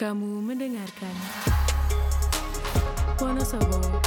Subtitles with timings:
[0.00, 1.12] Kamu mendengarkan
[3.20, 4.00] Wonosobo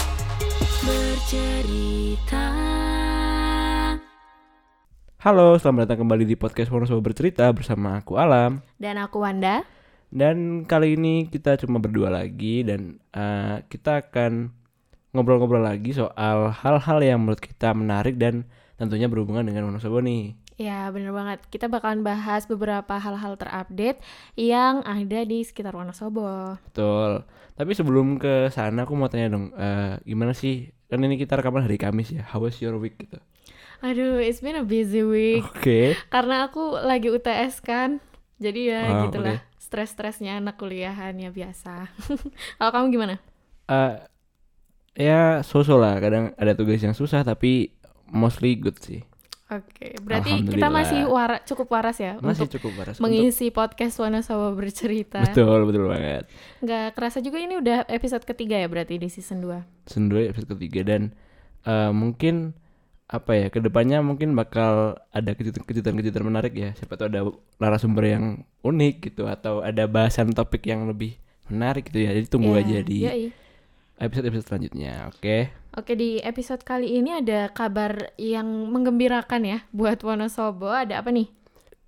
[0.81, 2.45] bercerita.
[5.21, 8.65] Halo, selamat datang kembali di podcast Wonosobo bercerita bersama aku Alam.
[8.81, 9.61] Dan aku Wanda.
[10.09, 14.49] Dan kali ini kita cuma berdua lagi dan uh, kita akan
[15.13, 18.49] ngobrol-ngobrol lagi soal hal-hal yang menurut kita menarik dan
[18.81, 20.41] tentunya berhubungan dengan Wonosobo nih.
[20.53, 23.97] Ya bener banget, kita bakalan bahas beberapa hal-hal terupdate
[24.37, 27.25] yang ada di sekitar Wonosobo Betul.
[27.57, 30.69] Tapi sebelum ke sana aku mau tanya dong, uh, gimana sih?
[30.89, 32.21] Kan ini kita rekaman hari Kamis ya.
[32.29, 33.17] How was your week gitu?
[33.83, 35.99] Aduh, it's been a busy week Oke.
[36.07, 37.99] Karena aku lagi UTS kan
[38.39, 39.59] Jadi ya Ah, gitulah oke.
[39.59, 41.91] Stres-stresnya anak kuliahan ya biasa
[42.61, 43.15] Kalau kamu gimana?
[43.67, 43.99] Uh,
[44.95, 45.99] ya so-so lah.
[45.99, 47.75] Kadang ada tugas yang susah tapi
[48.07, 49.03] mostly good sih.
[49.59, 52.95] Oke, berarti kita masih wara, cukup waras ya Masih Untuk cukup waras.
[52.97, 55.21] Untuk- mengisi podcast Wonosobo bercerita.
[55.21, 56.25] Betul, betul banget.
[56.63, 60.49] Nggak kerasa juga ini udah episode ketiga ya berarti di season 2 season 2 episode
[60.57, 60.81] ketiga.
[60.85, 61.13] Dan
[61.63, 62.55] eh, mungkin
[63.07, 66.73] apa ya ke depannya mungkin bakal ada kejutan-kejutan menarik ya.
[66.73, 67.21] Siapa tahu ada
[67.61, 68.25] narasumber yang
[68.65, 71.19] unik gitu atau ada bahasan topik yang lebih
[71.51, 72.15] menarik gitu ya.
[72.15, 72.99] Jadi tunggu Ya, aja di
[74.01, 80.69] episode-episode selanjutnya oke Oke di episode kali ini ada kabar yang menggembirakan ya buat Wonosobo.
[80.69, 81.33] Ada apa nih?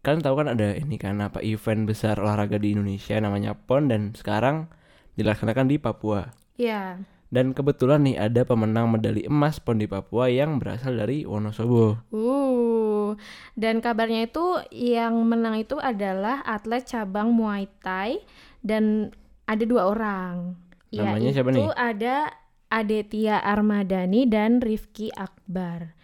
[0.05, 4.13] kalian tahu kan ada ini kan apa event besar olahraga di Indonesia namanya PON dan
[4.13, 4.69] sekarang
[5.17, 7.02] dilaksanakan di Papua Ya,
[7.33, 13.17] dan kebetulan nih ada pemenang medali emas PON di Papua yang berasal dari Wonosobo uh,
[13.58, 18.22] dan kabarnya itu yang menang itu adalah atlet cabang Muay Thai
[18.61, 19.09] dan
[19.50, 20.58] ada dua orang.
[20.94, 21.78] Namanya siapa Yaitu nih?
[21.78, 22.16] ada
[22.76, 25.95] Adetia Armadani dan Rifki Akbar.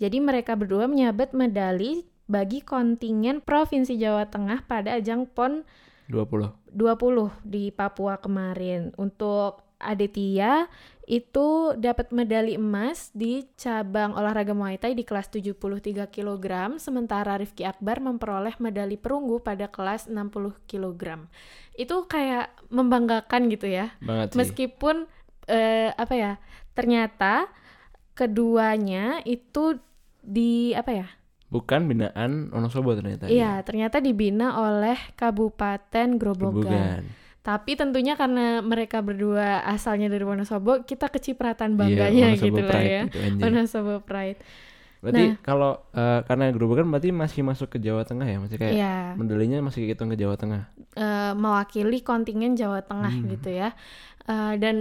[0.00, 5.68] Jadi mereka berdua menyabet medali bagi kontingen Provinsi Jawa Tengah pada ajang PON
[6.08, 8.96] 20 20 di Papua kemarin.
[8.96, 10.64] Untuk Aditya
[11.04, 17.68] itu dapat medali emas di cabang olahraga Muay Thai di kelas 73 kg, sementara Rifki
[17.68, 21.28] Akbar memperoleh medali perunggu pada kelas 60 kg.
[21.76, 23.92] Itu kayak membanggakan gitu ya.
[24.00, 25.04] banget sih Meskipun
[25.46, 26.32] eh, apa ya?
[26.72, 27.48] Ternyata
[28.14, 29.78] keduanya itu
[30.20, 31.08] di apa ya?
[31.46, 33.30] bukan binaan Wonosobo ternyata ya.
[33.30, 36.66] Iya, ternyata dibina oleh Kabupaten Grobogan.
[36.66, 37.02] Grobogan.
[37.40, 42.82] Tapi tentunya karena mereka berdua asalnya dari Wonosobo, kita kecipratan Iya, bangganya Wonosobo gitu lah
[42.82, 43.02] ya.
[43.06, 43.18] gitu.
[43.38, 44.40] Wonosobo Pride.
[44.98, 45.36] Berarti Nah.
[45.44, 49.58] kalau eh, karena Grobogan berarti masih masuk ke Jawa Tengah ya, masih kayak Iya, medalinya
[49.62, 50.74] masih kehitung ke Jawa Tengah.
[50.96, 53.30] eh, mewakili kontingen Jawa Tengah Hmm.
[53.30, 53.78] gitu ya.
[54.24, 54.76] Eh, dan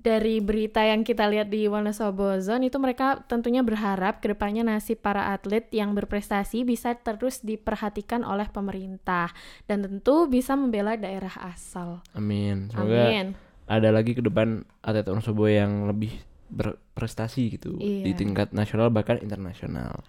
[0.00, 5.04] dari berita yang kita lihat di Wonosobo Zone itu mereka tentunya berharap ke depannya nasib
[5.04, 9.28] para atlet yang berprestasi bisa terus diperhatikan oleh pemerintah
[9.68, 12.00] dan tentu bisa membela daerah asal.
[12.16, 12.72] Amin.
[12.72, 13.36] Semoga Amin.
[13.68, 18.16] ada lagi ke depan atlet Wonosobo yang lebih berprestasi gitu di Iya.
[18.16, 20.00] tingkat nasional bahkan internasional.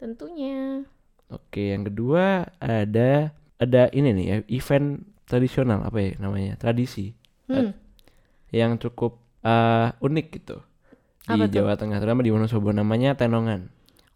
[0.00, 0.88] Tentunya.
[1.28, 6.56] Oke, yang kedua ada ada ini nih ya, event tradisional apa ya namanya?
[6.56, 7.12] Tradisi
[7.44, 7.76] Hmm.
[8.52, 10.56] Yang cukup eh, unik gitu
[11.22, 11.64] di Apa tuh?
[11.64, 13.72] Jawa Tengah, terutama di Wonosobo namanya Tenongan.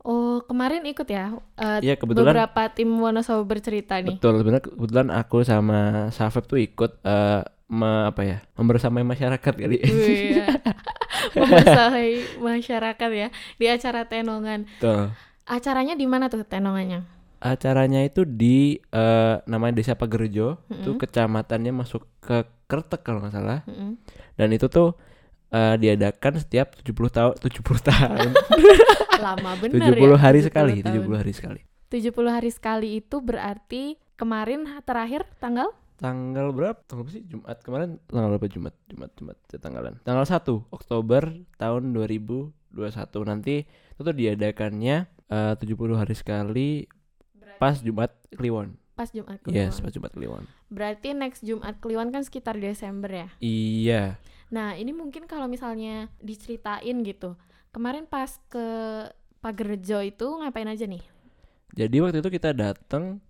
[0.06, 1.34] Oh, kemarin ikut ya?
[1.58, 4.22] eh, Iya, kebetulan beberapa tim Wonosobo bercerita nih.
[4.22, 5.78] Betul, sebenarnya kebetulan aku sama
[6.14, 8.38] Safeb tuh ikut eh me- apa ya?
[8.54, 9.82] Membersamai masyarakat kali.
[9.82, 10.46] Ya.
[11.34, 14.70] Membasahi masyarakat ya di acara Tenongan.
[14.78, 15.10] Betul.
[15.46, 17.02] Acaranya di mana tuh Tenongannya?
[17.36, 21.00] Acaranya itu di eh, namanya Desa Pagerjo, itu Mm-mm.
[21.00, 23.60] kecamatannya masuk ke Kertek kalau nggak salah.
[23.68, 24.00] Mm-mm.
[24.34, 24.96] Dan itu tuh
[25.52, 28.30] eh, diadakan setiap 70 tahun 70 tahun.
[29.16, 30.16] Lama bener 70 ya.
[30.16, 30.96] hari 70 sekali, tahun.
[31.06, 31.60] 70 hari sekali.
[31.86, 33.82] 70 hari sekali itu berarti
[34.18, 36.76] kemarin terakhir tanggal Tanggal berapa?
[36.84, 37.24] Tanggal berapa sih?
[37.24, 38.74] Jumat kemarin tanggal berapa Jumat?
[38.84, 39.96] Jumat Jumat ya, tanggalan.
[40.04, 41.22] Tanggal 1 Oktober
[41.56, 42.52] tahun 2021.
[43.24, 46.84] Nanti itu tuh diadakannya eh, 70 hari sekali
[47.56, 48.76] pas Jumat Kliwon.
[48.96, 49.60] pas Jumat Kliwon.
[49.60, 50.48] Yes, pas Jumat Kliwon.
[50.72, 53.28] Berarti next Jumat Kliwon kan sekitar Desember ya.
[53.44, 54.16] Iya.
[54.48, 57.36] Nah, ini mungkin kalau misalnya diceritain gitu.
[57.76, 58.66] Kemarin pas ke
[59.44, 61.04] Pagerjo itu ngapain aja nih?
[61.76, 63.20] Jadi waktu itu kita datang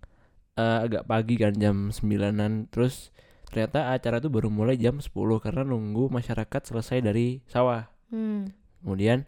[0.55, 3.11] eh, agak pagi kan jam 9-an terus
[3.51, 5.11] ternyata acara itu baru mulai jam 10
[5.43, 7.91] karena nunggu masyarakat selesai dari sawah.
[8.07, 8.55] Hmm.
[8.79, 9.27] Kemudian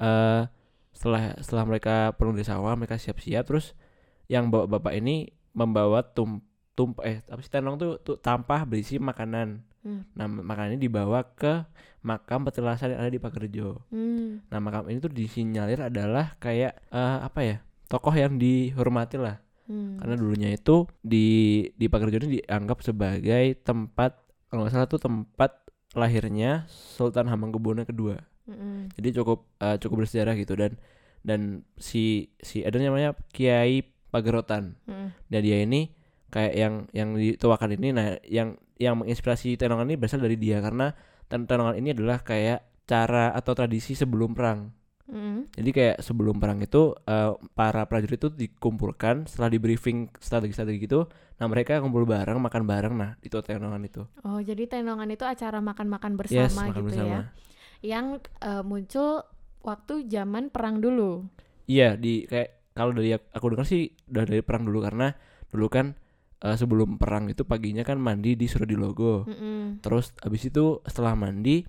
[0.00, 0.42] eh
[0.96, 3.76] setelah setelah mereka penuh di sawah, mereka siap-siap terus
[4.26, 6.42] yang bawa bapak ini membawa tum
[6.76, 9.64] tump eh apa sih tenong tuh, tuh tampah berisi makanan.
[9.80, 10.02] Hmm.
[10.12, 11.64] Nah, makanan ini dibawa ke
[12.04, 13.80] makam petilasan yang ada di Pagerjo.
[13.88, 14.44] Hmm.
[14.50, 17.56] Nah, makam ini tuh disinyalir adalah kayak eh, apa ya?
[17.86, 19.98] Tokoh yang dihormati lah Hmm.
[19.98, 21.26] karena dulunya itu di
[21.74, 24.14] di Pagerjo ini dianggap sebagai tempat
[24.46, 25.58] kalau nggak salah tuh tempat
[25.90, 28.14] lahirnya Sultan Hamengkubuwono kedua
[28.46, 28.94] Mm-mm.
[28.94, 30.78] jadi cukup eh, cukup bersejarah gitu dan
[31.26, 33.82] dan si si ada namanya Kiai
[34.16, 35.12] Pagerotan Mm-mm.
[35.28, 35.92] dan dia ini
[36.32, 40.96] kayak yang yang dituakan ini nah yang yang menginspirasi tenongan ini berasal dari dia karena
[41.28, 44.72] ten- tenongan ini adalah kayak cara atau tradisi sebelum perang
[45.06, 45.54] Mm-mm.
[45.54, 51.06] jadi kayak sebelum perang itu eh, para prajurit itu dikumpulkan setelah di briefing strategi-strategi gitu
[51.36, 55.60] nah mereka kumpul bareng makan bareng nah itu tenongan itu Oh, jadi tenongan itu acara
[55.60, 57.20] makan-makan yes bersama makan gitu bersama ya.
[57.84, 58.06] Yang
[58.42, 59.08] eh, muncul
[59.62, 61.28] waktu zaman perang dulu.
[61.66, 65.16] Iya di kayak kalau dari ak- aku dengar sih udah dari perang dulu karena
[65.48, 65.96] dulu kan
[66.38, 69.24] eh, sebelum perang itu paginya kan mandi di Suradilogo.
[69.24, 69.80] Mm-mm.
[69.80, 71.64] Terus abis itu setelah mandi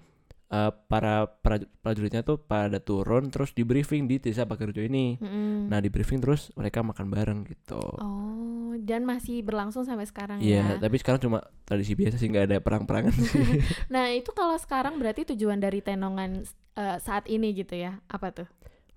[0.47, 5.15] eh, para praj- prajuritnya tuh pada turun terus di briefing di desa Pagerjo ini.
[5.17, 5.71] Mm-mm.
[5.71, 7.79] Nah di briefing terus mereka makan bareng gitu.
[7.79, 10.83] Oh, dan masih berlangsung sampai sekarang Iya ya.
[10.83, 13.41] tapi sekarang cuma tradisi biasa sih nggak ada perang-perangan sih.
[13.93, 16.43] Nah, itu kalau sekarang berarti tujuan dari tenongan
[16.75, 18.03] eh, saat ini gitu ya.
[18.07, 18.47] Apa tuh?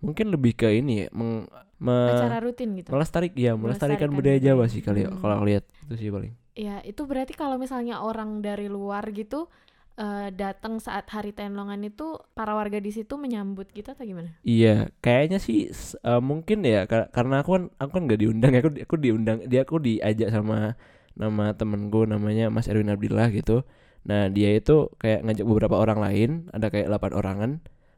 [0.00, 1.44] Mungkin lebih ke ini ya, meng,
[1.80, 2.88] me- Acara rutin gitu.
[2.92, 4.38] melestarik ya melestarikan Melestarikan budaya.
[4.38, 5.20] Jawa sih kali ya, Hmm.
[5.20, 6.32] kalau lihat itu sih paling.
[6.54, 9.48] Ya, itu berarti kalau misalnya orang dari luar gitu
[9.96, 14.32] eh, datang saat hari tenongan itu para warga di situ menyambut gitu atau gimana?
[14.40, 15.68] Iya, kayaknya sih
[16.00, 19.38] eh, mungkin ya kar- karena aku kan aku kan nggak diundang ya, aku aku diundang
[19.44, 20.76] dia aku diajak sama
[21.16, 23.66] nama temenku namanya Mas Erwin Abdillah gitu.
[24.08, 27.50] Nah dia itu kayak ngajak beberapa orang lain, ada kayak 8 orangan.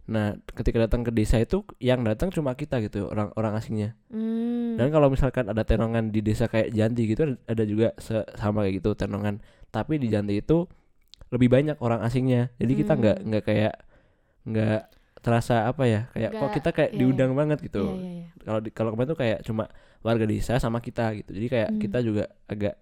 [0.02, 3.94] Nah ketika datang ke desa itu yang datang cuma kita gitu orang orang asingnya.
[4.10, 4.74] Hmm.
[4.74, 7.94] Dan kalau misalkan ada tenongan di desa kayak Janti gitu ada- juga
[8.34, 9.38] sama kayak gitu tenongan.
[9.70, 10.66] Tapi di Janti itu
[11.30, 12.50] lebih banyak orang asingnya.
[12.58, 13.26] Jadi kita nggak Hmm.
[13.30, 13.74] nggak kayak
[14.42, 14.80] nggak
[15.22, 17.84] terasa apa ya kayak kok Nggak- kita kayak iya, diundang banget gitu.
[17.86, 18.28] Iya, iya, iya.
[18.42, 19.64] Kalau di kalau kemarin tuh kayak cuma
[20.02, 21.30] warga desa sama kita gitu.
[21.30, 21.78] Jadi kayak Hmm.
[21.78, 22.74] kita juga agak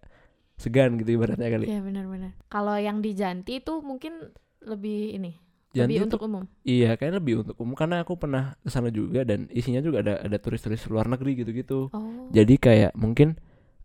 [0.56, 1.68] segan gitu ibaratnya kali.
[1.68, 2.32] Iya, benar-benar.
[2.48, 5.36] Kalau yang di Janti itu mungkin lebih ini,
[5.70, 6.44] Janti lebih untuk umum.
[6.66, 10.18] iya kayaknya lebih untuk umum karena aku pernah ke sana juga dan isinya juga ada
[10.18, 11.94] ada turis-turis luar negeri gitu-gitu.
[11.94, 12.26] Oh.
[12.34, 13.38] Jadi kayak mungkin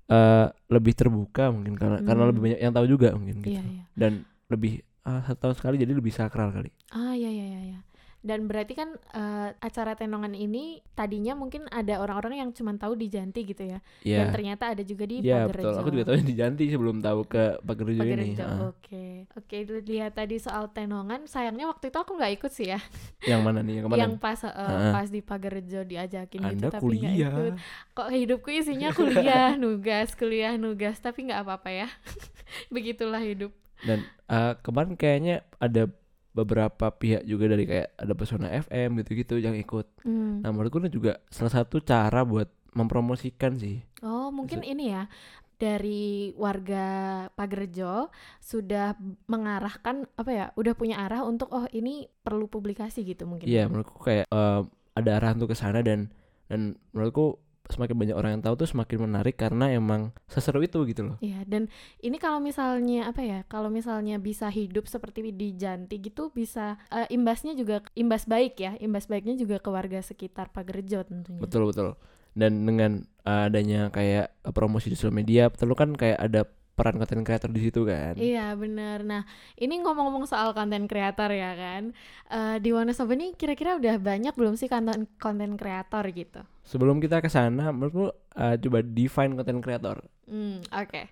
[0.05, 2.29] eh lebih terbuka mungkin karena karena Hmm.
[2.33, 3.53] lebih banyak yang tahu juga mungkin gitu.
[3.57, 3.83] Iya, iya.
[3.93, 4.11] Dan
[4.49, 6.69] lebih ah, satu tahun sekali jadi lebih sakral kali.
[6.89, 7.79] Ah, iya, iya, iya, iya.
[8.25, 13.05] Dan berarti kan eh, acara tenongan ini tadinya mungkin ada orang-orang yang cuma tahu di
[13.05, 13.77] Janti gitu ya.
[14.01, 14.33] Dan Iya.
[14.33, 15.53] ternyata ada juga di Iya Pagerjo.
[15.61, 15.73] betul.
[15.77, 18.33] Aku juga tahu di Janti sebelum tahu ke Pagerjo ini.
[18.33, 18.45] Pagerjo.
[18.67, 19.05] Oke.
[19.31, 21.23] Oke, itu lihat tadi soal tenongan.
[21.25, 22.81] Sayangnya waktu itu aku nggak ikut sih ya.
[23.21, 23.75] Yang mana nih?
[23.77, 24.89] Yang yang pas Ah.
[24.91, 27.29] pas di Pagerjo diajakin gitu Anda tapi nggak kuliah.
[27.29, 27.53] ikut.
[27.93, 31.87] Kok hidupku isinya kuliah, nugas, kuliah, nugas, tapi nggak apa-apa ya.
[32.73, 33.53] Begitulah hidup.
[33.83, 35.91] Dan eh, kemarin kayaknya ada
[36.35, 39.87] beberapa pihak juga dari kayak ada Pesona FM gitu-gitu yang ikut.
[40.03, 40.43] Hmm.
[40.43, 43.79] Nah menurutku ini juga salah satu cara buat mempromosikan sih.
[44.03, 45.07] Oh, mungkin ini ya
[45.55, 46.85] dari warga
[47.31, 48.11] Pagerjo
[48.43, 48.99] sudah
[49.31, 50.45] mengarahkan apa ya?
[50.59, 53.47] Udah punya arah untuk oh ini perlu publikasi gitu mungkin.
[53.47, 54.61] Iya menurutku kayak eh,
[54.99, 56.11] ada arahan untuk ke sana dan
[56.51, 61.01] dan menurutku semakin banyak orang yang tahu tuh semakin menarik karena emang seseru itu gitu
[61.01, 61.17] loh.
[61.21, 61.67] Iya, dan
[62.01, 63.39] ini kalau misalnya apa ya?
[63.49, 68.71] Kalau misalnya bisa hidup seperti di Janti gitu bisa eh, imbasnya juga imbas baik ya.
[68.77, 71.41] Imbas baiknya juga ke warga sekitar Pagerjo tentunya.
[71.41, 71.97] Betul betul.
[72.35, 76.45] Dan dengan adanya kayak eh, promosi di sosial media, betul kan kayak ada
[76.75, 78.19] peran konten kreator di situ kan.
[78.19, 79.01] Iya benar.
[79.07, 79.23] Nah
[79.55, 84.57] ini ngomong-ngomong soal konten kreator ya kan, Eh, di Wonosobo ini kira-kira udah banyak belum
[84.57, 86.41] sih konten konten kreator gitu?
[86.65, 90.01] Sebelum kita ke sana, menurutku eh, coba define konten kreator.
[90.25, 91.09] Hmm oke.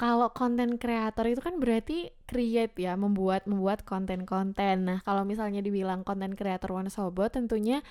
[0.00, 4.88] Kalau konten kreator itu kan berarti create ya, membuat membuat konten-konten.
[4.88, 7.84] Nah kalau misalnya dibilang konten kreator Wonosobo, tentunya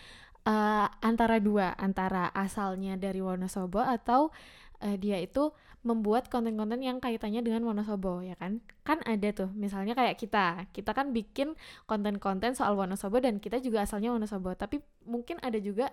[0.49, 4.33] eh, antara dua, antara asalnya dari Wonosobo atau
[4.81, 9.95] eh, dia itu membuat konten-konten yang kaitannya dengan Wonosobo ya kan kan ada tuh misalnya
[9.95, 11.55] kayak kita kita kan bikin
[11.87, 15.87] konten-konten soal Wonosobo dan kita juga asalnya Wonosobo tapi mungkin ada juga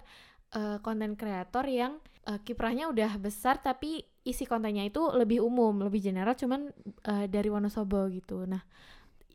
[0.51, 6.03] eh, konten kreator yang eh, kiprahnya udah besar tapi isi kontennya itu lebih umum lebih
[6.03, 6.75] general cuman
[7.07, 8.67] eh, dari Wonosobo gitu nah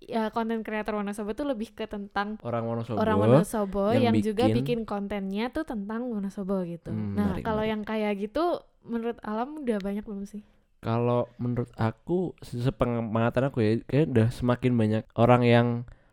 [0.01, 2.97] ya konten kreator Wonosobo tuh lebih ke tentang Orang Wonosobo.
[2.99, 6.89] orang Wonosobo yang yang, juga bikin- bikin kontennya tuh tentang Wonosobo gitu.
[6.89, 10.41] Hmm, nah, kalau yang kayak gitu menurut Alam udah banyak belum sih?
[10.81, 15.67] Kalau menurut aku se- sepengetahuan aku ya, kayak udah semakin banyak orang yang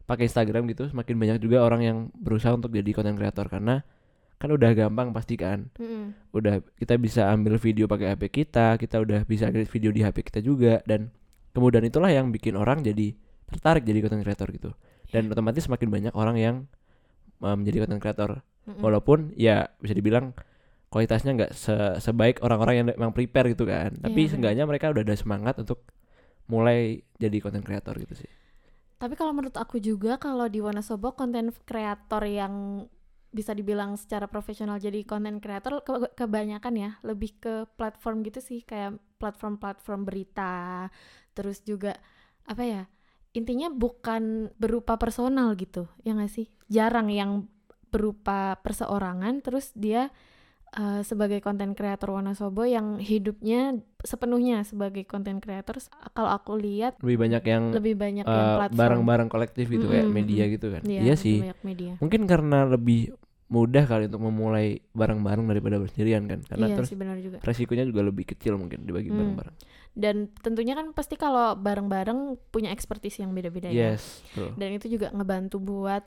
[0.04, 3.84] pakai Instagram gitu, semakin banyak juga orang yang berusaha untuk jadi konten kreator karena
[4.38, 5.72] kan udah gampang pasti kan.
[5.80, 6.12] Mm-mm.
[6.36, 10.24] Udah kita bisa ambil video pakai HP kita, kita udah bisa edit video di HP
[10.28, 11.12] kita juga dan
[11.56, 13.16] kemudian itulah yang bikin orang jadi
[13.48, 14.70] tertarik jadi konten kreator gitu.
[15.08, 16.56] Dan otomatis semakin banyak orang yang
[17.40, 18.30] menjadi konten kreator
[18.68, 18.84] Mm-mm.
[18.84, 20.36] walaupun ya bisa dibilang
[20.92, 23.90] kualitasnya nggak se- sebaik orang-orang yang memang prepare gitu kan.
[24.04, 25.84] Tapi Iya, seenggaknya mereka udah ada semangat untuk
[26.48, 28.30] mulai jadi content creator gitu sih.
[28.98, 32.86] Tapi kalau menurut aku juga kalau di Wonosobo konten kreator yang
[33.30, 38.66] bisa dibilang secara profesional jadi konten kreator ke- kebanyakan ya lebih ke platform gitu sih.
[38.66, 40.88] Kayak platform-platform berita
[41.36, 41.94] terus juga
[42.48, 42.82] apa ya
[43.36, 46.46] intinya bukan berupa personal gitu ya nggak sih?
[46.66, 47.46] Jarang yang
[47.94, 50.10] berupa perseorangan terus dia
[50.72, 55.80] eh, sebagai konten kreator Wonosobo yang hidupnya sepenuhnya sebagai konten kreator
[56.12, 58.78] kalau aku lihat lebih banyak yang lebih banyak eh, yang platform.
[58.78, 60.54] barang-barang kolektif gitu kayak Mm-mm, media mm-mm.
[60.54, 60.82] gitu kan.
[60.84, 61.36] Iya, iya sih.
[61.64, 61.92] media.
[61.98, 63.12] Mungkin karena lebih
[63.48, 67.40] mudah kali untuk memulai bareng-bareng daripada bersendirian kan karena iya terus sih benar juga.
[67.40, 69.16] resikonya juga lebih kecil mungkin dibagi Hmm.
[69.24, 69.56] bareng-bareng
[69.96, 73.96] dan tentunya kan pasti kalau bareng-bareng punya ekspertis yang beda-beda ya.
[73.96, 74.52] Yes betul.
[74.52, 76.04] dan itu juga ngebantu buat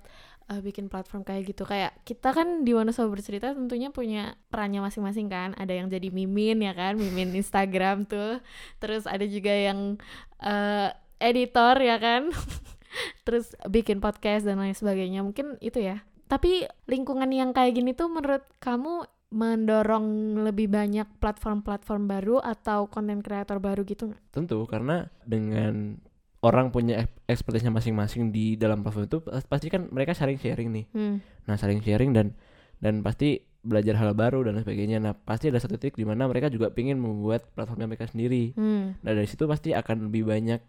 [0.51, 1.63] uh, bikin platform kayak gitu.
[1.63, 5.55] Kayak kita kan di Wonosobo bercerita tentunya punya perannya masing-masing kan.
[5.55, 7.00] Ada yang jadi mimin ya kan?
[7.00, 8.43] Mimin Instagram tuh.
[8.84, 9.96] Terus ada juga yang
[10.43, 10.91] uh,
[11.24, 12.27] editor ya kan?
[13.25, 15.24] Terus bikin podcast dan lain sebagainya.
[15.24, 16.03] Mungkin itu ya.
[16.27, 23.24] Tapi lingkungan yang kayak gini tuh menurut kamu mendorong lebih banyak platform-platform baru atau konten
[23.24, 24.24] kreator baru gitu nggak?
[24.36, 25.96] tentu karena dengan
[26.41, 26.95] orang punya
[27.25, 31.15] expertise masing-masing di dalam platform itu pas- pasti kan mereka saling sharing nih Hmm.
[31.45, 32.33] nah saling sharing dan
[32.77, 36.50] dan pasti belajar hal baru dan sebagainya nah pasti ada satu titik di mana mereka
[36.50, 38.98] juga ingin membuat platformnya mereka sendiri Hmm.
[39.00, 40.62] nah dari situ pasti akan lebih banyak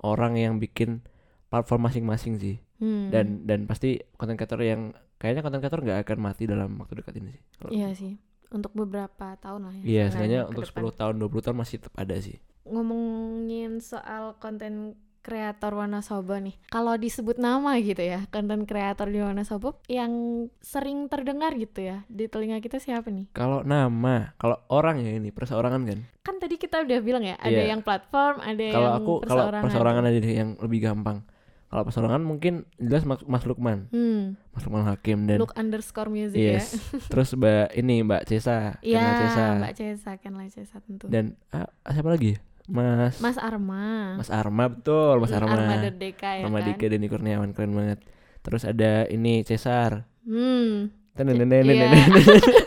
[0.00, 1.02] orang yang bikin
[1.46, 3.08] platform masing-masing sih Hmm.
[3.08, 7.14] dan dan pasti konten kreator yang kayaknya konten kreator nggak akan mati dalam waktu dekat
[7.16, 8.14] ini sih Iya sih,
[8.46, 9.82] untuk beberapa tahun lah ya.
[9.82, 10.84] Iya, sebenarnya untuk depan.
[10.84, 12.36] 10 tahun 20 tahun masih tetap ada sih.
[12.62, 14.94] Ngomongin soal konten
[15.26, 16.54] kreator Wonosobo nih.
[16.66, 20.12] Kalau disebut nama gitu ya, konten kreator di Wonosobo yang
[20.60, 23.26] sering terdengar gitu ya di telinga kita siapa nih?
[23.32, 25.98] Kalau nama, kalau orang ya ini perseorangan kan.
[26.22, 27.74] Kan tadi kita udah bilang ya, ada Iya.
[27.74, 29.64] yang platform, ada Kalau yang aku kalau perseorangan.
[29.66, 31.18] perseorangan aja deh yang lebih gampang.
[31.66, 36.38] Kalau perseorangan mungkin jelas Mas, Mas Lukman, Hmm, Mas Lukman Hakim dan look underscore music
[36.38, 36.78] yes.
[37.10, 38.86] Terus Mbak ini Mbak Cesa, ya.
[38.86, 39.46] Iya, Kenal Cesa.
[39.52, 41.10] Mbak Cesa, Kenla Cesa tentu.
[41.10, 42.32] Dan ah, siapa lagi?
[42.32, 42.40] ya?
[42.66, 44.18] Mas Mas Arma.
[44.18, 45.54] Mas Arma betul, Mas Arma.
[45.54, 46.66] Arma Deka ya Arma kan?
[46.74, 48.02] Dika Denny Kurniawan keren banget.
[48.42, 50.06] Terus ada ini Cesar.
[50.26, 50.90] Hmm.
[51.16, 51.96] Iya.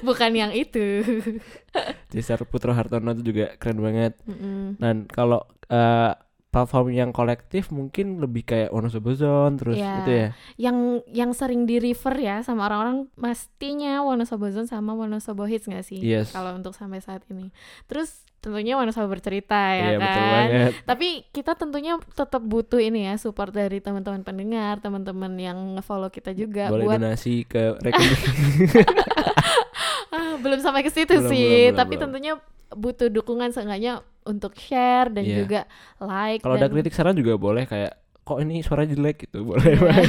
[0.02, 1.06] Bukan yang itu.
[2.10, 4.18] Cesar Putro Hartono itu juga keren banget.
[4.26, 4.82] Mm-mm.
[4.82, 6.12] Dan kalau eh,
[6.50, 9.94] platform yang kolektif mungkin lebih kayak Wonosobo Zone terus Iya.
[9.96, 10.28] itu ya.
[10.58, 10.78] yang
[11.08, 16.00] yang sering di refer ya sama orang-orang mestinya Wonosobo Zone sama Wonosobo Hits nggak sih
[16.00, 16.30] Yes.
[16.30, 17.54] kalau untuk sampai saat ini
[17.86, 20.72] terus tentunya Wonosobo bercerita ya Iya kan betul banget.
[20.84, 26.32] tapi kita tentunya tetap butuh ini ya support dari teman-teman pendengar teman-teman yang nge-follow kita
[26.32, 28.18] juga Boleh buat donasi ke rekening.
[30.10, 32.04] Ah, belum sampai ke situ Belum, sih belum, belum, tapi belum.
[32.04, 32.34] tentunya
[32.72, 35.38] butuh dukungan seenggaknya untuk share dan Iya.
[35.40, 35.60] juga
[36.00, 39.74] like Kalau ada kritik saran juga boleh kayak kok ini suara jelek gitu boleh.
[39.80, 40.06] Boleh.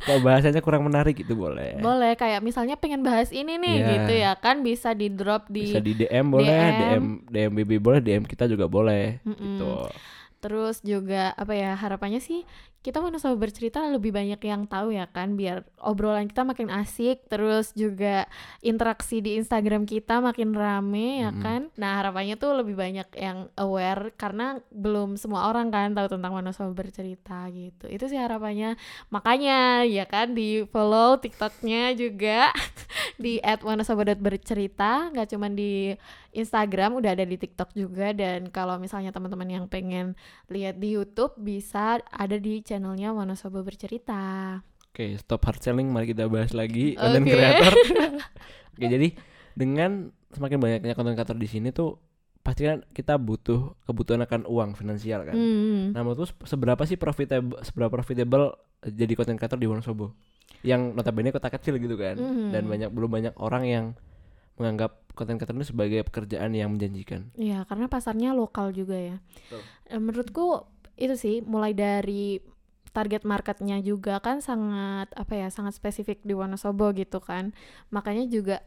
[0.00, 1.76] Kalau bahasanya kurang menarik gitu boleh.
[1.76, 3.88] boleh kayak misalnya pengen bahas ini nih Iya.
[3.92, 6.72] gitu ya kan bisa di drop di Bisa di DM boleh, DM.
[6.72, 9.20] DM DM BB boleh, DM kita juga boleh.
[9.22, 9.36] Mm-mm.
[9.36, 9.72] Gitu.
[10.40, 12.42] Terus juga apa ya harapannya sih
[12.80, 17.76] kita Wonosobo bercerita lebih banyak yang tahu ya kan biar obrolan kita makin asik terus
[17.76, 18.24] juga
[18.64, 21.44] interaksi di Instagram kita makin rame ya Mm-mm.
[21.44, 21.60] kan.
[21.76, 26.72] Nah harapannya tuh lebih banyak yang aware karena belum semua orang kan tahu tentang Wonosobo
[26.72, 27.84] bercerita gitu.
[27.84, 28.80] Itu sih harapannya.
[29.12, 32.48] Makanya ya kan di follow TikToknya juga
[33.20, 35.92] di @wonosobo.bercerita nggak cuma di
[36.30, 40.14] Instagram udah ada di TikTok juga dan kalau misalnya teman-teman yang pengen
[40.46, 44.58] lihat di YouTube bisa ada di channelnya Wonosobo bercerita.
[44.90, 45.90] Oke, stop hard selling.
[45.90, 47.30] Mari kita bahas lagi konten Oke.
[47.34, 47.72] kreator.
[48.74, 49.08] Oke, jadi
[49.54, 51.98] dengan semakin banyaknya konten kreator di sini tuh
[52.40, 55.34] pasti kan kita butuh kebutuhan akan uang finansial kan.
[55.34, 55.94] Hmm.
[55.94, 60.14] Nah, menurut seberapa sih profitable seberapa profitable jadi konten kreator di Wonosobo?
[60.66, 62.18] Yang notabene kota kecil gitu kan.
[62.18, 62.50] Mhm.
[62.50, 63.84] Dan banyak belum banyak orang yang
[64.60, 67.32] menganggap konten kreator itu sebagai pekerjaan yang menjanjikan.
[67.34, 69.16] Iya, karena pasarnya lokal juga ya.
[69.48, 69.60] Betul.
[69.88, 70.46] Eh, Menurutku
[71.00, 72.44] itu sih mulai dari
[72.92, 77.54] target marketnya juga kan sangat apa ya sangat spesifik di Wonosobo gitu kan
[77.94, 78.66] makanya juga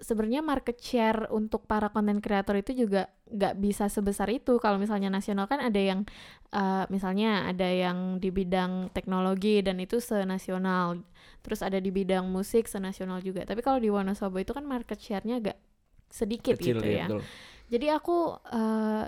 [0.00, 5.12] sebenarnya market share untuk para konten kreator itu juga nggak bisa sebesar itu kalau misalnya
[5.12, 6.06] nasional kan ada yang
[6.54, 11.02] eh, misalnya ada yang di bidang teknologi dan itu senasional
[11.42, 15.42] terus ada di bidang musik senasional juga tapi kalau di Wonosobo itu kan market share-nya
[15.42, 15.58] agak
[16.08, 17.22] sedikit Kecil gitu ya, ya betul.
[17.68, 18.16] jadi aku
[18.48, 19.04] eh,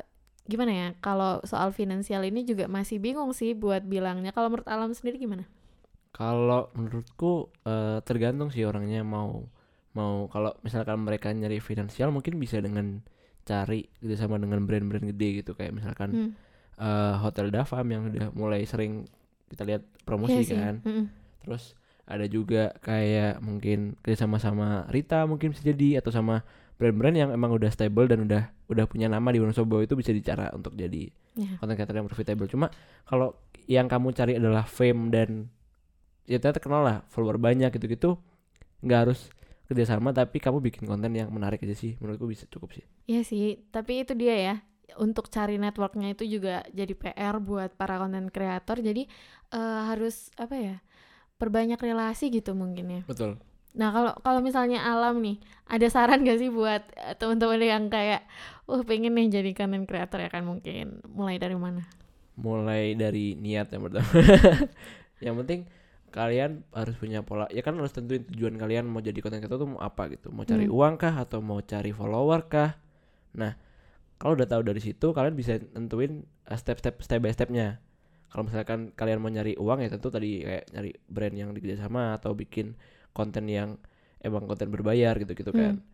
[0.50, 4.34] gimana ya kalau soal finansial ini juga masih bingung sih buat bilangnya.
[4.34, 5.46] Kalau menurut Alam sendiri gimana?
[6.10, 9.46] Kalau menurutku eh, tergantung sih orangnya mau
[9.92, 13.02] mau kalau misalkan mereka nyari finansial mungkin bisa dengan
[13.42, 16.30] cari gitu sama dengan brand-brand gede gitu kayak misalkan Hmm.
[16.76, 19.04] eh, Hotel Davam yang udah mulai sering
[19.46, 20.54] kita lihat promosi sih.
[20.54, 21.10] kan Mm-mm.
[21.42, 26.42] terus ada juga kayak mungkin kerjasama sama Rita mungkin bisa jadi atau sama
[26.76, 30.50] brand-brand yang emang udah stable dan udah udah punya nama di Wonosobo itu bisa dicara
[30.50, 31.46] untuk jadi Ya.
[31.56, 32.66] content creator yang profitable cuma
[33.04, 35.46] kalau yang kamu cari adalah fame dan
[36.24, 38.18] ya ternyata kenal lah follower banyak gitu-gitu
[38.80, 39.30] nggak harus
[39.70, 43.62] kerjasama tapi kamu bikin konten yang menarik aja sih menurutku bisa cukup sih Iya sih,
[43.70, 44.54] tapi itu dia ya.
[44.98, 48.82] Untuk cari networknya itu juga jadi PR buat para konten kreator.
[48.82, 49.06] Jadi
[49.50, 50.76] eh, harus apa ya?
[51.38, 53.02] Perbanyak relasi gitu mungkin ya.
[53.06, 53.38] betul
[53.70, 55.38] Nah, kalau kalau misalnya alam nih,
[55.70, 58.26] ada saran gak sih buat eh, teman-teman yang kayak
[58.66, 61.86] wah pengen nih jadi content creator ya kan mungkin mulai dari mana?
[62.40, 64.08] mulai dari niat yang pertama
[65.24, 65.60] yang penting
[66.10, 69.70] kalian harus punya pola ya kan harus tentuin tujuan kalian mau jadi konten creator tuh
[69.74, 70.74] mau apa gitu mau cari Hmm.
[70.76, 72.76] uang kah atau mau cari follower kah
[73.34, 73.54] nah
[74.18, 77.78] kalau udah tahu dari situ kalian bisa nentuin uh, step-step step by stepnya
[78.30, 82.34] kalau misalkan kalian mau nyari uang ya tentu tadi kayak nyari brand yang dikerjasama atau
[82.34, 82.74] bikin
[83.10, 83.78] konten yang
[84.20, 85.86] emang konten berbayar gitu gitu kan Hmm.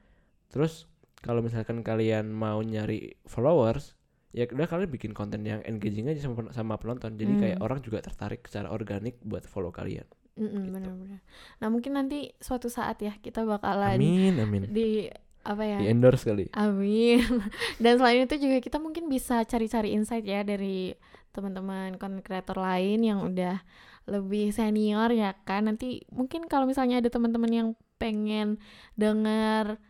[0.50, 0.88] terus
[1.20, 3.96] kalau misalkan kalian mau nyari followers
[4.37, 7.40] ya udah kalian bikin konten yang engaging aja sama, sama penonton jadi Hmm.
[7.40, 10.05] kayak orang juga tertarik secara organik buat follow kalian
[10.37, 10.76] Mm-mm, Gitu.
[10.76, 11.25] benar-benar.
[11.59, 15.09] Nah, mungkin nanti suatu saat ya kita bakalan amin amin di
[15.40, 15.78] apa ya?
[15.81, 17.25] di endorse kali Amin.
[17.83, 20.93] Dan selain itu juga kita mungkin bisa cari-cari insight ya dari
[21.33, 23.64] teman-teman content creator lain yang udah
[24.05, 25.64] lebih senior ya kan.
[25.64, 28.61] Nanti mungkin kalau misalnya ada teman-teman yang pengen
[28.93, 29.81] dengar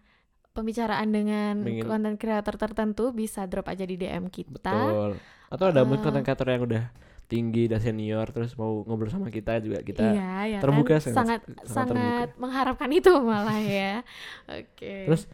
[0.57, 4.73] pembicaraan dengan content creator tertentu bisa drop aja di DM kita.
[4.73, 5.13] betul
[5.47, 6.01] atau ada Eh.
[6.01, 6.85] konten creator yang udah
[7.27, 11.13] tinggi dan senior terus mau ngobrol sama kita juga kita iya, ya terbuka, kan?
[11.13, 14.01] sangat- sangat sangat mengharapkan itu malah ya.
[14.59, 15.07] Oke.
[15.07, 15.27] Terus,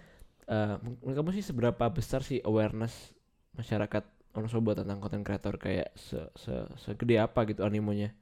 [0.47, 3.13] eh, menurut kamu sih seberapa besar sih awareness
[3.55, 8.17] masyarakat Wonosobo tentang konten creator kayak se se segede apa gitu animonya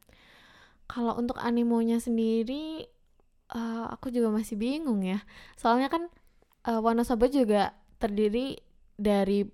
[0.84, 2.82] Kalau untuk animonya sendiri,
[3.48, 5.22] eh, aku juga masih bingung ya.
[5.54, 6.10] Soalnya kan
[6.68, 8.56] eh, Wonosobo juga terdiri
[8.96, 9.44] dari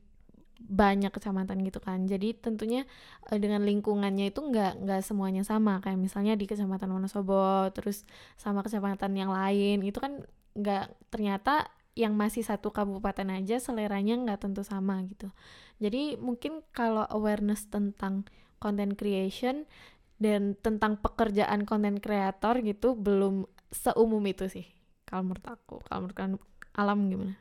[0.57, 2.09] banyak kecamatan gitu kan.
[2.09, 2.85] Jadi tentunya
[3.31, 5.79] eh, dengan lingkungannya itu nggak nggak semuanya sama.
[5.85, 8.05] Kayak misalnya di kecamatan Wonosobo, terus
[8.41, 10.25] sama kecamatan yang lain itu kan
[10.57, 15.33] nggak ternyata yang masih satu kabupaten aja seleranya nggak tentu sama gitu.
[15.81, 18.25] Jadi mungkin kalau awareness tentang
[18.61, 19.69] content creation
[20.17, 24.67] dan tentang pekerjaan konten kreator gitu belum seumum itu sih
[25.05, 26.41] kalau menurut aku kalau menurut kan-
[26.77, 27.35] alam gimana?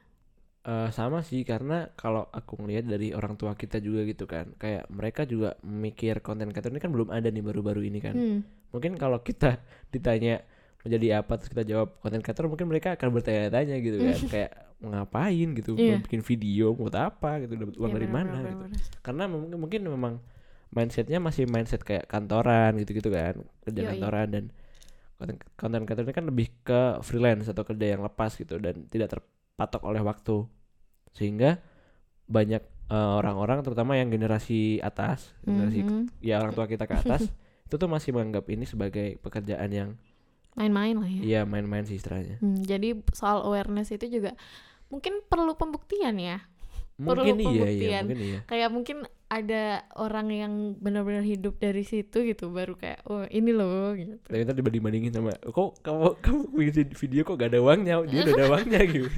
[0.66, 4.90] Eh, sama sih karena kalau aku ngelihat dari orang tua kita juga gitu kan kayak
[4.90, 8.16] mereka juga mikir konten creator ini kan belum ada nih baru-baru ini kan.
[8.18, 8.40] Hmm,
[8.74, 9.62] mungkin kalau kita
[9.94, 10.42] ditanya
[10.82, 14.52] menjadi apa terus kita jawab konten creator mungkin mereka akan bertanya-tanya gitu kan kayak
[14.86, 18.66] ngapain gitu mau bikin video buat apa gitu dapat uang iya, dari mana gitu.
[19.02, 20.14] karena mungkin mungkin memang
[20.70, 23.90] mindsetnya masih mindset kayak kantoran gitu-gitu kan kerja Yoi.
[23.98, 24.46] kantoran dan
[25.16, 29.16] konten konten creator ini kan lebih ke freelance atau kerja yang lepas gitu dan tidak
[29.16, 30.44] terpatok oleh waktu.
[31.12, 31.60] Sehingga
[32.26, 36.22] banyak eh, orang-orang terutama yang generasi atas generasi Mhm.
[36.22, 37.26] ya orang tua kita ke atas
[37.66, 39.90] itu tuh masih menganggap ini sebagai pekerjaan yang
[40.54, 41.22] main-main lah ya.
[41.22, 42.38] Iya main-main sih istilahnya.
[42.40, 44.38] Hmm, jadi soal awareness itu juga
[44.88, 46.46] mungkin perlu pembuktian ya.
[46.96, 48.04] Perlu mungkin iya iya pembuktian.
[48.06, 48.40] mungkin iya.
[48.48, 53.98] Kayak mungkin ada orang yang benar-benar hidup dari situ gitu baru kayak oh ini loh
[53.98, 54.16] gitu.
[54.22, 57.96] Tapi ntar dibanding bandingin sama kok kamu kamu bikin video kok gak ada uangnya?
[58.06, 59.10] Dia udah ada uangnya gitu.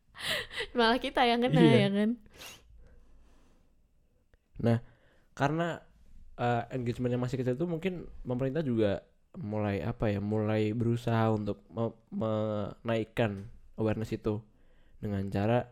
[0.78, 1.76] Malah kita yang kena Iya.
[1.76, 2.10] ya kan?
[5.38, 5.78] Karena
[6.34, 9.06] eh, engagementnya masih kecil tuh mungkin pemerintah juga
[9.38, 13.46] mulai apa ya mulai berusaha untuk me- menaikkan
[13.78, 14.42] awareness itu
[14.98, 15.62] dengan cara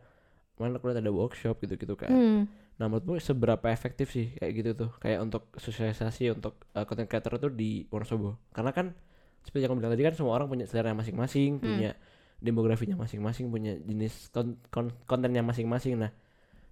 [0.55, 2.09] mana aku lihat ada workshop gitu-gitu kan.
[2.15, 2.41] Hmm,
[2.77, 7.41] Nah menurutmu seberapa efektif sih kayak gitu tuh kayak untuk sosialisasi untuk uh, content creator
[7.41, 8.93] tuh di Wonosobo karena kan
[9.41, 11.65] seperti yang aku bilang tadi kan semua orang punya selera masing-masing Hmm.
[11.65, 11.91] punya
[12.37, 16.13] demografinya masing-masing punya jenis kon- kon- kontennya masing-masing nah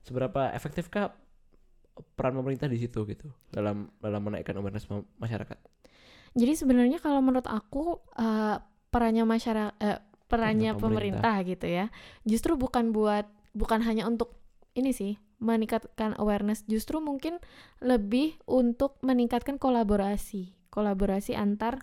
[0.04, 1.16] seberapa efektifkah
[2.12, 5.56] peran pemerintah di situ gitu dalam dalam menaikkan awareness ma- masyarakat
[6.34, 8.58] Jadi sebenarnya kalau menurut aku eh,
[8.90, 11.36] perannya masyarakat eh, perannya Perannya pemerintah.
[11.46, 11.86] gitu ya.
[12.26, 14.34] Justru bukan buat bukan hanya untuk
[14.74, 17.42] ini sih meningkatkan awareness, justru mungkin
[17.83, 20.55] lebih untuk meningkatkan kolaborasi.
[20.70, 21.83] Kolaborasi antar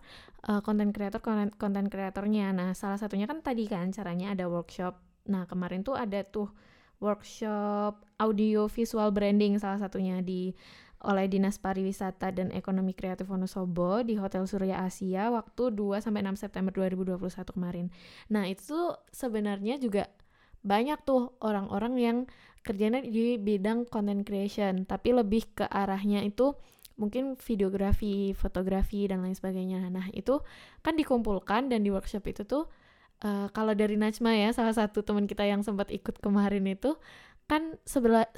[0.65, 1.21] konten kreator
[1.55, 2.51] konten kreatornya.
[2.51, 4.97] Nah, salah satunya kan tadi kan caranya ada workshop.
[5.29, 6.49] Nah, kemarin tuh ada tuh
[7.01, 10.53] workshop audio visual branding salah satunya di
[11.01, 16.37] oleh Dinas Pariwisata dan Ekonomi Kreatif Wonosobo di Hotel Surya Asia waktu 2 sampai 6
[16.45, 17.89] September 2021 kemarin.
[18.29, 20.05] Nah, itu sebenarnya juga
[20.61, 22.17] banyak tuh orang-orang yang
[22.61, 26.53] kerjanya di bidang content creation, tapi lebih ke arahnya itu
[26.97, 29.89] mungkin videografi, fotografi dan lain sebagainya.
[29.89, 30.37] Nah, itu
[30.85, 32.69] kan dikumpulkan dan di workshop itu tuh
[33.25, 36.93] uh, kalau dari Najma ya, salah satu teman kita yang sempat ikut kemarin itu
[37.49, 37.75] kan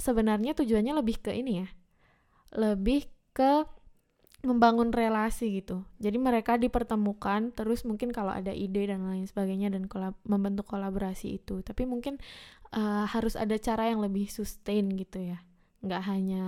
[0.00, 1.68] sebenarnya tujuannya lebih ke ini ya
[2.54, 3.66] lebih ke
[4.44, 5.88] membangun relasi gitu.
[5.98, 11.40] Jadi mereka dipertemukan terus mungkin kalau ada ide dan lain sebagainya dan kolab membentuk kolaborasi
[11.40, 11.64] itu.
[11.64, 12.20] Tapi mungkin
[12.76, 15.40] uh, harus ada cara yang lebih sustain gitu ya.
[15.80, 16.44] Nggak hanya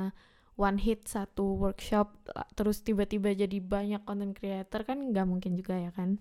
[0.57, 2.17] one hit satu workshop
[2.57, 6.21] terus tiba-tiba jadi banyak content creator kan nggak mungkin juga ya kan.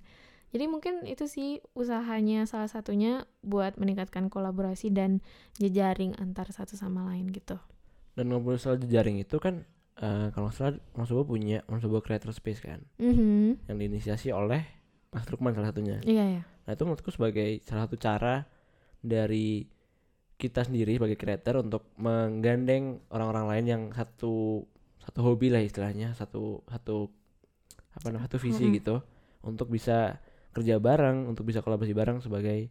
[0.55, 5.19] Jadi mungkin itu sih usahanya salah satunya buat meningkatkan kolaborasi dan
[5.59, 7.59] jejaring antar satu sama lain gitu.
[8.15, 9.67] Dan ngobrol soal jejaring itu kan
[10.01, 13.69] uh, kalau nggak salah Mas Bobo punya Mas Bobo Creator Space kan mm-hmm.
[13.71, 14.63] yang diinisiasi oleh
[15.11, 18.49] Mas Trukman salah satunya iya iya nah itu menurutku sebagai salah satu cara
[18.99, 19.69] dari
[20.35, 24.65] kita sendiri sebagai creator untuk menggandeng orang-orang lain yang satu
[24.99, 27.07] satu hobi lah istilahnya satu satu
[27.95, 28.77] apa namanya satu visi mm-hmm.
[28.83, 28.95] gitu
[29.45, 30.19] untuk bisa
[30.51, 32.67] kerja bareng untuk bisa kolaborasi bareng sebagai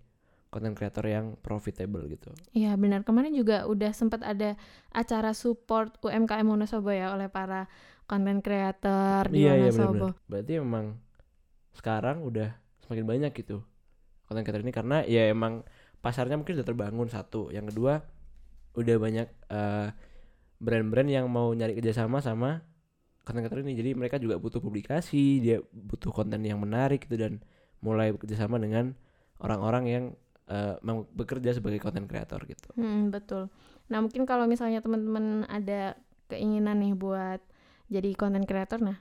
[0.55, 2.31] konten kreator yang profitable gitu.
[2.55, 4.55] Iya benar kemarin juga udah sempat ada
[4.95, 7.67] acara support UMKM Wonosobo ya oleh para
[8.07, 9.67] konten kreator di iya, Wonosobo.
[9.67, 10.31] Iya benar, benar.
[10.31, 10.87] Berarti memang
[11.75, 12.55] sekarang udah
[12.87, 13.67] semakin banyak gitu
[14.31, 15.67] konten kreator ini karena ya emang
[16.01, 17.51] pasarnya mungkin sudah terbangun satu.
[17.53, 18.01] Yang kedua
[18.75, 19.88] udah banyak uh,
[20.59, 22.64] brand-brand yang mau nyari kerjasama sama
[23.25, 23.77] konten kreator ini.
[23.77, 27.40] Jadi mereka juga butuh publikasi, dia butuh konten yang menarik gitu dan
[27.85, 28.97] mulai bekerjasama dengan
[29.40, 30.05] orang-orang yang
[30.48, 32.68] uh, bekerja sebagai konten kreator gitu.
[32.76, 33.48] Hmm, betul.
[33.88, 35.96] Nah mungkin kalau misalnya teman-teman ada
[36.28, 37.40] keinginan nih buat
[37.92, 38.96] jadi konten kreator, nah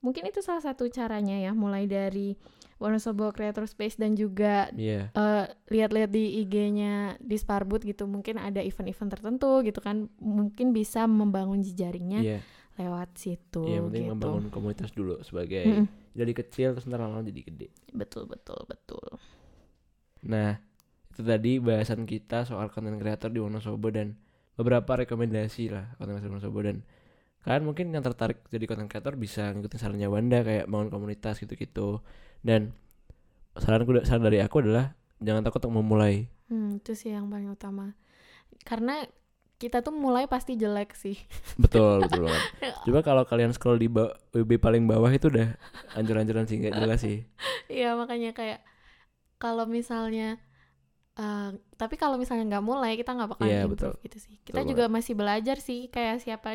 [0.00, 2.34] mungkin itu salah satu caranya ya, mulai dari
[2.82, 5.06] Wonosobo Creator Space dan juga yeah.
[5.14, 5.20] Iya.
[5.20, 11.06] uh, lihat-lihat di IG-nya di Sparbut gitu, mungkin ada event-event tertentu gitu kan, mungkin bisa
[11.06, 12.20] membangun jejaringnya.
[12.24, 12.42] Yeah.
[12.72, 14.12] lewat situ Iya, penting gitu.
[14.16, 17.68] membangun komunitas dulu sebagai mm jadi kecil terus ntar lama jadi gede.
[17.88, 19.16] Betul, betul, betul.
[20.28, 20.60] Nah,
[21.12, 24.16] itu tadi bahasan kita soal konten kreator di Wonosobo dan
[24.56, 26.58] beberapa rekomendasi lah konten kreator di Wonosobo.
[26.64, 26.76] Dan
[27.44, 32.00] kalian mungkin yang tertarik jadi konten kreator bisa ngikutin sarannya Wanda kayak bangun komunitas gitu-gitu.
[32.40, 32.72] Dan
[33.60, 36.32] saran saran dari aku adalah jangan takut untuk memulai.
[36.48, 37.92] Hmm, itu sih yang paling utama.
[38.64, 39.04] Karena
[39.60, 41.14] kita tuh mulai pasti jelek sih.
[41.62, 42.42] Betul betul banget.
[42.82, 45.54] Coba kalau kalian scroll di WB paling bawah itu udah
[45.94, 47.22] anjur-anjuran sih nggak jelas sih.
[47.70, 48.66] Iya makanya kayak
[49.38, 50.42] kalau misalnya
[51.12, 54.04] Uh, tapi kalau misalnya nggak mulai kita nggak bakal yeah, improve betul.
[54.08, 54.34] gitu sih.
[54.48, 54.96] Kita betul juga banget.
[54.96, 56.48] masih belajar sih kayak siapa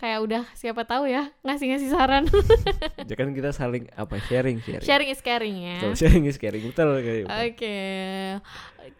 [0.00, 2.24] kayak udah siapa tahu ya ngasih ngasih saran.
[3.04, 4.86] ya kan kita saling apa sharing sharing.
[4.86, 5.78] Sharing is caring ya.
[5.84, 7.24] Betul, sharing is caring betul kayak.
[7.28, 8.40] Oke, okay.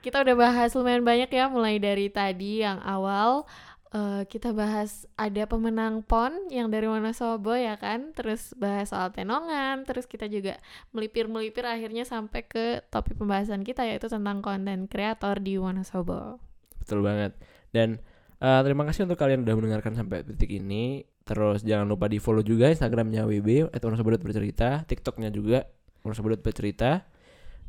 [0.04, 3.48] kita udah bahas lumayan banyak ya mulai dari tadi yang awal
[3.92, 9.84] uh, kita bahas ada pemenang PON yang dari Wonosobo ya kan, terus bahas soal tenongan,
[9.88, 10.60] terus kita juga
[10.92, 16.40] melipir-melipir akhirnya sampai ke topik pembahasan kita yaitu tentang konten kreator di Wonosobo.
[16.80, 17.36] Betul banget.
[17.72, 18.00] Dan
[18.40, 21.04] uh, terima kasih untuk kalian udah mendengarkan sampai titik ini.
[21.28, 25.68] Terus jangan lupa di follow juga Instagramnya WB atau Wonosobo bercerita, TikToknya juga
[26.00, 27.04] Wonosobo bercerita,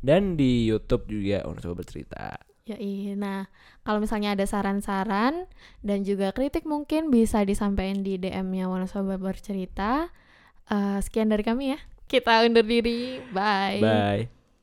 [0.00, 2.49] dan di YouTube juga Wonosobo bercerita.
[2.70, 3.18] Ya iya.
[3.18, 3.50] Nah,
[3.82, 5.50] kalau misalnya ada saran-saran
[5.82, 10.14] dan juga kritik mungkin bisa disampaikan di DM-nya Wonosobo bercerita.
[10.70, 11.78] Uh, sekian dari kami ya.
[12.06, 13.18] Kita undur diri.
[13.34, 13.82] Bye.
[13.82, 14.39] Bye.